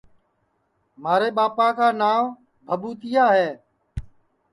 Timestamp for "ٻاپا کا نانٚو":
1.37-2.25